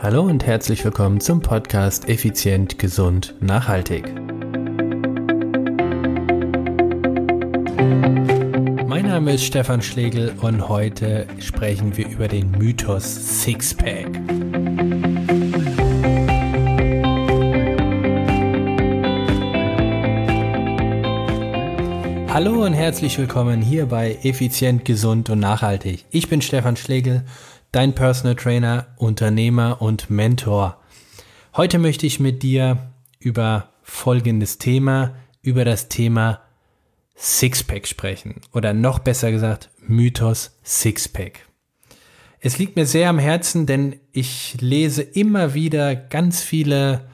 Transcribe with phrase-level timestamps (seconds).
[0.00, 4.14] Hallo und herzlich willkommen zum Podcast Effizient, Gesund, Nachhaltig.
[8.86, 14.06] Mein Name ist Stefan Schlegel und heute sprechen wir über den Mythos Sixpack.
[22.32, 26.04] Hallo und herzlich willkommen hier bei Effizient, Gesund und Nachhaltig.
[26.12, 27.24] Ich bin Stefan Schlegel
[27.72, 30.80] dein Personal Trainer, Unternehmer und Mentor.
[31.56, 36.40] Heute möchte ich mit dir über folgendes Thema, über das Thema
[37.16, 41.40] Sixpack sprechen oder noch besser gesagt Mythos Sixpack.
[42.40, 47.08] Es liegt mir sehr am Herzen, denn ich lese immer wieder ganz viele,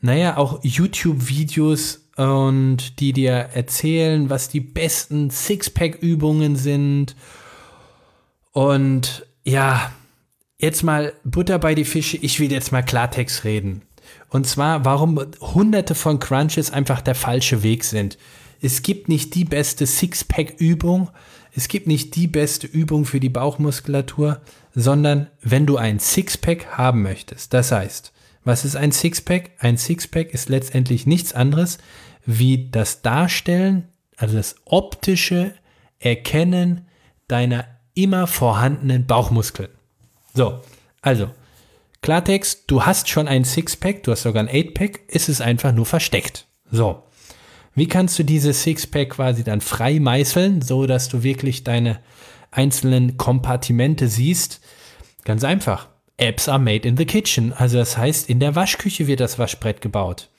[0.00, 7.16] naja, auch YouTube-Videos und die dir erzählen, was die besten Sixpack-Übungen sind.
[8.52, 9.92] Und ja,
[10.58, 13.82] jetzt mal Butter bei die Fische, ich will jetzt mal Klartext reden.
[14.28, 18.18] Und zwar, warum hunderte von Crunches einfach der falsche Weg sind.
[18.60, 21.10] Es gibt nicht die beste Sixpack-Übung,
[21.52, 24.40] es gibt nicht die beste Übung für die Bauchmuskulatur,
[24.74, 27.52] sondern wenn du ein Sixpack haben möchtest.
[27.54, 28.12] Das heißt,
[28.44, 29.50] was ist ein Sixpack?
[29.58, 31.78] Ein Sixpack ist letztendlich nichts anderes
[32.24, 35.54] wie das Darstellen, also das optische
[35.98, 36.86] Erkennen
[37.26, 37.66] deiner
[38.02, 39.70] immer vorhandenen Bauchmuskeln.
[40.34, 40.60] So,
[41.02, 41.30] also,
[42.02, 45.86] Klartext, du hast schon ein Sixpack, du hast sogar ein Eightpack, ist es einfach nur
[45.86, 46.46] versteckt.
[46.70, 47.02] So.
[47.74, 52.00] Wie kannst du dieses Sixpack quasi dann frei meißeln, so dass du wirklich deine
[52.50, 54.60] einzelnen Kompartimente siehst?
[55.24, 55.88] Ganz einfach.
[56.16, 57.52] Apps are made in the kitchen.
[57.52, 60.29] Also das heißt, in der Waschküche wird das Waschbrett gebaut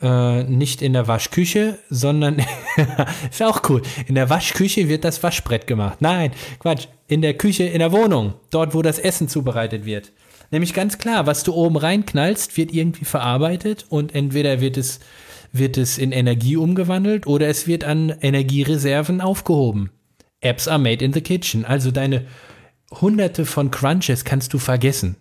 [0.00, 2.38] äh, nicht in der Waschküche, sondern
[3.30, 3.82] ist auch cool.
[4.06, 6.00] In der Waschküche wird das Waschbrett gemacht.
[6.00, 6.86] Nein, Quatsch.
[7.08, 10.12] In der Küche, in der Wohnung, dort, wo das Essen zubereitet wird.
[10.50, 15.00] Nämlich ganz klar, was du oben reinknallst, wird irgendwie verarbeitet und entweder wird es,
[15.52, 19.90] wird es in Energie umgewandelt oder es wird an Energiereserven aufgehoben.
[20.40, 21.64] Apps are made in the kitchen.
[21.64, 22.26] Also deine
[22.90, 25.16] hunderte von Crunches kannst du vergessen.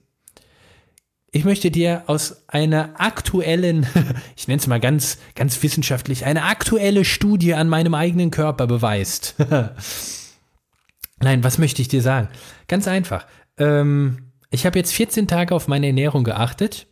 [1.32, 3.86] Ich möchte dir aus einer aktuellen,
[4.36, 9.36] ich nenne es mal ganz, ganz wissenschaftlich, eine aktuelle Studie an meinem eigenen Körper beweist.
[11.20, 12.30] Nein, was möchte ich dir sagen?
[12.68, 13.26] Ganz einfach.
[13.58, 16.88] Ähm, ich habe jetzt 14 Tage auf meine Ernährung geachtet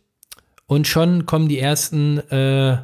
[0.66, 2.78] und schon kommen die ersten äh,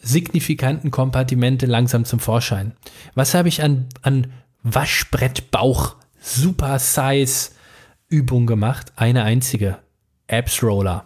[0.00, 2.72] signifikanten Kompartimente langsam zum Vorschein.
[3.14, 7.50] Was habe ich an, an Waschbrettbauch Super Size
[8.08, 8.92] Übung gemacht?
[8.96, 9.78] Eine einzige.
[10.30, 11.04] Abs Roller.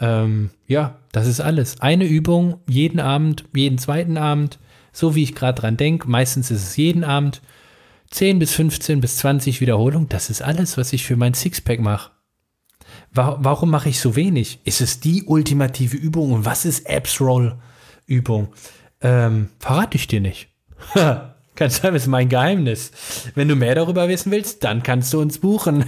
[0.00, 1.80] Ähm, ja, das ist alles.
[1.80, 4.58] Eine Übung, jeden Abend, jeden zweiten Abend,
[4.92, 6.08] so wie ich gerade dran denke.
[6.08, 7.42] Meistens ist es jeden Abend.
[8.10, 12.10] 10 bis 15 bis 20 Wiederholungen, das ist alles, was ich für mein Sixpack mache.
[13.10, 14.60] Warum mache ich so wenig?
[14.64, 16.32] Ist es die ultimative Übung?
[16.32, 17.58] Und was ist Abs Roll
[18.06, 18.52] Übung?
[19.00, 20.48] Ähm, verrate ich dir nicht.
[21.54, 22.92] Das ist mein Geheimnis.
[23.34, 25.84] Wenn du mehr darüber wissen willst, dann kannst du uns buchen.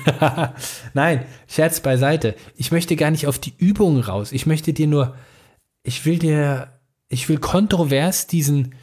[0.95, 2.35] Nein, Scherz beiseite.
[2.55, 4.33] Ich möchte gar nicht auf die Übungen raus.
[4.33, 5.17] Ich möchte dir nur,
[5.83, 6.69] ich will dir,
[7.09, 8.75] ich will kontrovers diesen,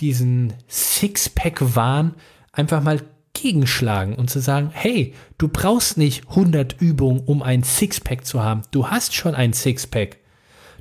[0.00, 2.14] diesen Sixpack-Wahn
[2.52, 3.00] einfach mal
[3.32, 8.62] gegenschlagen und zu sagen, hey, du brauchst nicht 100 Übungen, um ein Sixpack zu haben.
[8.70, 10.18] Du hast schon ein Sixpack.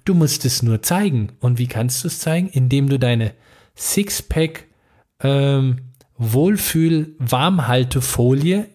[0.03, 1.31] Du musst es nur zeigen.
[1.39, 2.49] Und wie kannst du es zeigen?
[2.49, 3.33] Indem du deine
[3.75, 4.65] Sixpack
[5.23, 5.77] ähm,
[6.17, 8.67] Wohlfühl-Warmhaltefolie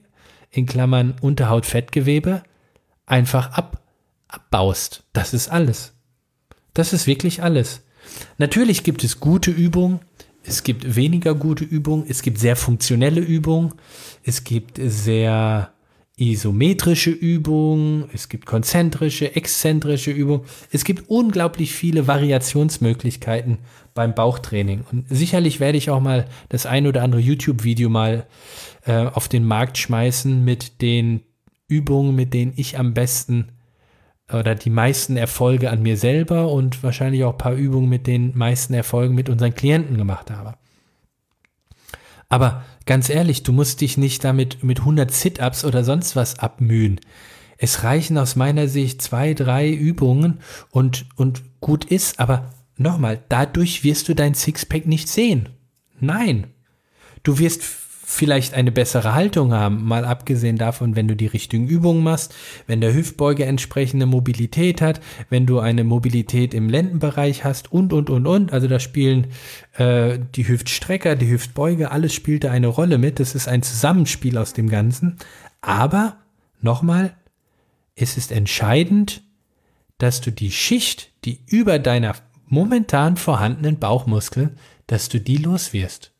[0.50, 2.42] in Klammern Unterhautfettgewebe
[3.06, 3.82] einfach ab,
[4.28, 5.04] abbaust.
[5.12, 5.92] Das ist alles.
[6.74, 7.82] Das ist wirklich alles.
[8.38, 10.00] Natürlich gibt es gute Übungen,
[10.42, 13.74] es gibt weniger gute Übungen, es gibt sehr funktionelle Übungen,
[14.22, 15.72] es gibt sehr
[16.19, 20.47] isometrische Übungen, es gibt konzentrische, exzentrische Übungen.
[20.72, 23.59] Es gibt unglaublich viele Variationsmöglichkeiten
[23.93, 24.84] beim Bauchtraining.
[24.91, 28.27] Und sicherlich werde ich auch mal das ein oder andere YouTube-Video mal
[28.87, 31.21] äh, auf den Markt schmeißen mit den
[31.69, 33.53] Übungen, mit denen ich am besten
[34.33, 38.36] oder die meisten Erfolge an mir selber und wahrscheinlich auch ein paar Übungen mit den
[38.36, 40.54] meisten Erfolgen mit unseren Klienten gemacht habe.
[42.28, 47.00] Aber ganz ehrlich, du musst dich nicht damit mit 100 Sit-ups oder sonst was abmühen.
[47.59, 50.41] Es reichen aus meiner Sicht zwei, drei Übungen
[50.71, 55.48] und, und gut ist, aber nochmal, dadurch wirst du dein Sixpack nicht sehen.
[56.00, 56.48] Nein.
[57.22, 57.62] Du wirst
[58.08, 62.32] vielleicht eine bessere Haltung haben, mal abgesehen davon, wenn du die richtigen Übungen machst,
[62.68, 68.08] wenn der Hüftbeuge entsprechende Mobilität hat, wenn du eine Mobilität im Lendenbereich hast und, und,
[68.08, 68.53] und, und.
[68.53, 69.26] Also da spielen
[69.76, 73.18] äh, die Hüftstrecker, die Hüftbeuge, alles spielt da eine Rolle mit.
[73.18, 75.16] Das ist ein Zusammenspiel aus dem Ganzen.
[75.60, 76.16] Aber,
[76.62, 77.12] nochmal,
[77.97, 79.24] es ist entscheidend,
[79.98, 82.14] dass du die Schicht, die über deiner
[82.47, 86.12] momentan vorhandenen Bauchmuskeln, dass du die los wirst.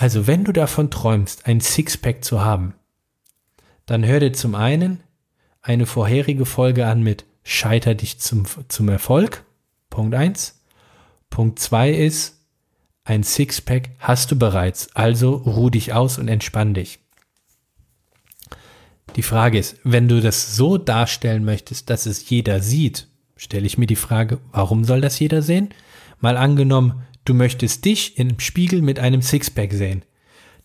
[0.00, 2.72] Also wenn du davon träumst, ein Sixpack zu haben,
[3.84, 5.02] dann hör dir zum einen
[5.60, 9.44] eine vorherige Folge an mit Scheiter dich zum, zum Erfolg.
[9.90, 10.58] Punkt eins.
[11.28, 12.38] Punkt zwei ist,
[13.04, 17.00] ein Sixpack hast du bereits, also ruh dich aus und entspann dich.
[19.16, 23.06] Die Frage ist, wenn du das so darstellen möchtest, dass es jeder sieht,
[23.36, 25.68] stelle ich mir die Frage, warum soll das jeder sehen?
[26.20, 30.04] Mal angenommen, du möchtest dich im Spiegel mit einem Sixpack sehen.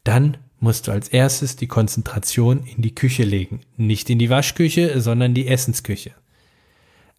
[0.03, 3.61] Dann musst du als erstes die Konzentration in die Küche legen.
[3.77, 6.11] Nicht in die Waschküche, sondern die Essensküche.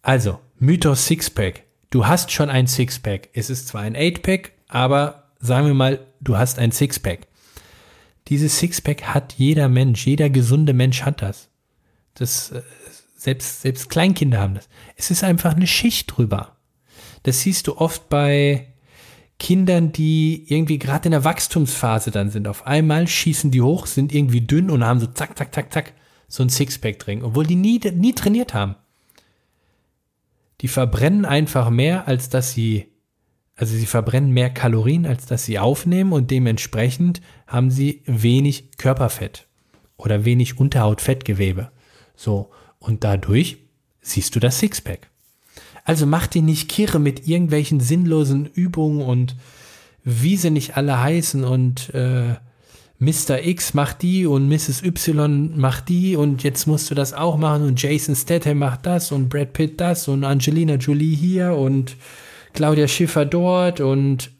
[0.01, 1.63] Also, Mythos Sixpack.
[1.89, 3.29] Du hast schon ein Sixpack.
[3.33, 7.27] Es ist zwar ein Eightpack, aber sagen wir mal, du hast ein Sixpack.
[8.27, 11.49] Dieses Sixpack hat jeder Mensch, jeder gesunde Mensch hat das.
[12.13, 12.61] Das äh,
[13.15, 14.67] selbst selbst Kleinkinder haben das.
[14.95, 16.57] Es ist einfach eine Schicht drüber.
[17.23, 18.67] Das siehst du oft bei
[19.39, 22.47] Kindern, die irgendwie gerade in der Wachstumsphase dann sind.
[22.47, 25.93] Auf einmal schießen die hoch, sind irgendwie dünn und haben so zack, zack, zack, zack,
[26.27, 28.75] so ein Sixpack drin, obwohl die nie, nie trainiert haben.
[30.61, 32.87] Die verbrennen einfach mehr, als dass sie,
[33.55, 39.47] also sie verbrennen mehr Kalorien, als dass sie aufnehmen und dementsprechend haben sie wenig Körperfett
[39.97, 41.71] oder wenig Unterhautfettgewebe.
[42.15, 42.49] So.
[42.79, 43.57] Und dadurch
[44.01, 45.09] siehst du das Sixpack.
[45.87, 49.37] Also mach dich nicht kirre mit irgendwelchen sinnlosen Übungen und
[50.03, 52.35] wie sie nicht alle heißen und äh,
[52.99, 53.45] Mr.
[53.45, 54.83] X macht die und Mrs.
[54.83, 59.13] Y macht die und jetzt musst du das auch machen und Jason Statham macht das
[59.13, 61.95] und Brad Pitt das und Angelina Jolie hier und
[62.51, 64.31] Claudia Schiffer dort und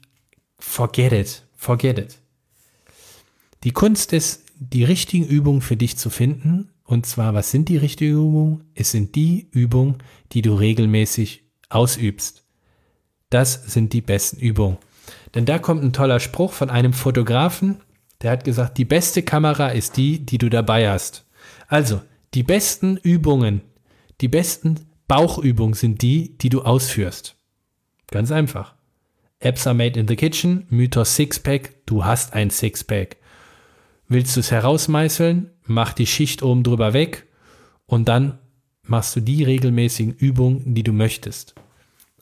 [0.58, 2.18] forget it, forget it.
[3.64, 7.76] Die Kunst ist, die richtigen Übungen für dich zu finden und zwar, was sind die
[7.76, 8.64] richtigen Übungen?
[8.74, 9.96] Es sind die Übungen,
[10.32, 12.46] die du regelmäßig ausübst.
[13.28, 14.78] Das sind die besten Übungen.
[15.34, 17.82] Denn da kommt ein toller Spruch von einem Fotografen,
[18.22, 21.26] der hat gesagt, die beste Kamera ist die, die du dabei hast.
[21.66, 22.00] Also,
[22.32, 23.60] die besten Übungen,
[24.22, 27.36] die besten Bauchübungen sind die, die du ausführst.
[28.10, 28.74] Ganz einfach.
[29.40, 33.17] Apps are made in the kitchen, Mythos Sixpack, du hast ein Sixpack.
[34.08, 35.50] Willst du es herausmeißeln?
[35.66, 37.26] Mach die Schicht oben drüber weg
[37.86, 38.38] und dann
[38.82, 41.54] machst du die regelmäßigen Übungen, die du möchtest.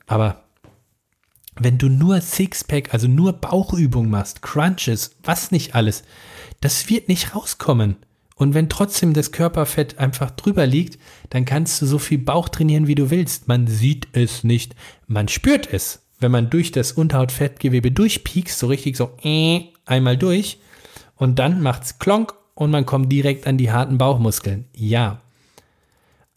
[0.05, 0.43] Aber
[1.55, 6.03] wenn du nur Sixpack, also nur Bauchübungen machst, Crunches, was nicht alles,
[6.59, 7.95] das wird nicht rauskommen.
[8.35, 10.99] Und wenn trotzdem das Körperfett einfach drüber liegt,
[11.29, 13.47] dann kannst du so viel Bauch trainieren, wie du willst.
[13.47, 14.75] Man sieht es nicht,
[15.07, 16.03] man spürt es.
[16.19, 20.59] Wenn man durch das Unterhautfettgewebe durchpiekst, so richtig so äh, einmal durch,
[21.17, 24.65] und dann macht's klonk und man kommt direkt an die harten Bauchmuskeln.
[24.73, 25.21] Ja.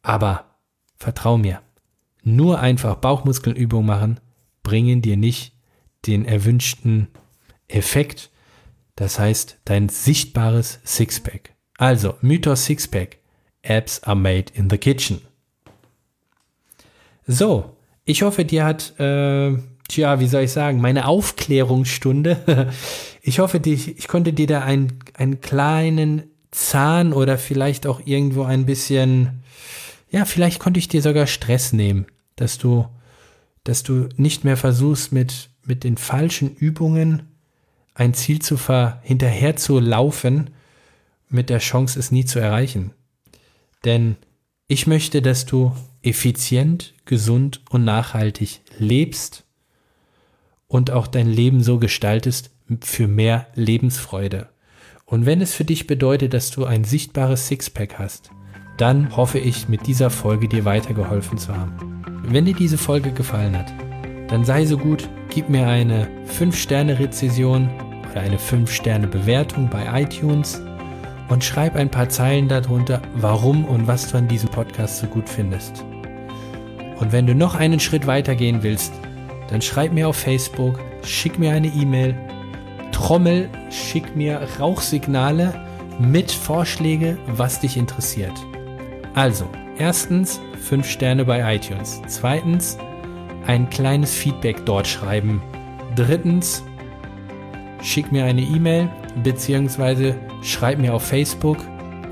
[0.03, 0.45] Aber
[0.97, 1.61] vertrau mir,
[2.23, 4.21] nur einfach Bauchmuskelübungen machen
[4.63, 5.55] bringen dir nicht
[6.07, 7.09] den erwünschten
[7.69, 8.31] Effekt.
[8.97, 11.55] Das heißt, dein sichtbares Sixpack.
[11.79, 13.19] Also, Mythos Sixpack.
[13.63, 15.21] Apps are made in the kitchen.
[17.27, 19.57] So, ich hoffe, dir hat, äh,
[19.89, 22.71] tja, wie soll ich sagen, meine Aufklärungsstunde
[23.21, 28.43] Ich hoffe, ich, ich konnte dir da einen, einen kleinen Zahn oder vielleicht auch irgendwo
[28.43, 29.43] ein bisschen,
[30.11, 32.07] ja, vielleicht konnte ich dir sogar Stress nehmen,
[32.37, 32.87] dass du,
[33.65, 37.29] dass du nicht mehr versuchst, mit, mit den falschen Übungen
[37.95, 40.51] ein Ziel zu ver, hinterher zu laufen,
[41.29, 42.93] mit der Chance, es nie zu erreichen.
[43.85, 44.17] Denn
[44.67, 49.45] ich möchte, dass du effizient, gesund und nachhaltig lebst
[50.67, 52.51] und auch dein Leben so gestaltest,
[52.81, 54.49] für mehr Lebensfreude.
[55.07, 58.31] Und wenn es für dich bedeutet, dass du ein sichtbares Sixpack hast,
[58.77, 62.03] dann hoffe ich, mit dieser Folge dir weitergeholfen zu haben.
[62.25, 63.73] Wenn dir diese Folge gefallen hat,
[64.29, 66.09] dann sei so gut, gib mir eine
[66.39, 67.69] 5-Sterne-Rezession
[68.11, 70.63] oder eine 5-Sterne-Bewertung bei iTunes
[71.29, 75.29] und schreib ein paar Zeilen darunter, warum und was du an diesem Podcast so gut
[75.29, 75.85] findest.
[76.99, 78.93] Und wenn du noch einen Schritt weiter gehen willst,
[79.49, 82.15] dann schreib mir auf Facebook, schick mir eine E-Mail
[83.01, 85.55] Trommel, schick mir Rauchsignale
[85.99, 88.35] mit Vorschläge, was dich interessiert.
[89.15, 90.39] Also, erstens
[90.69, 92.03] 5 Sterne bei iTunes.
[92.09, 92.77] Zweitens,
[93.47, 95.41] ein kleines Feedback dort schreiben.
[95.97, 96.63] Drittens,
[97.83, 98.91] schick mir eine E-Mail
[99.25, 101.57] beziehungsweise schreib mir auf Facebook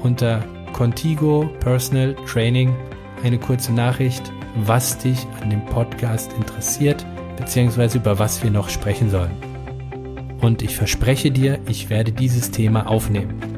[0.01, 0.43] unter
[0.73, 2.75] Contigo Personal Training
[3.23, 7.05] eine kurze Nachricht, was dich an dem Podcast interessiert
[7.37, 9.48] beziehungsweise über was wir noch sprechen sollen
[10.41, 13.58] und ich verspreche dir, ich werde dieses Thema aufnehmen.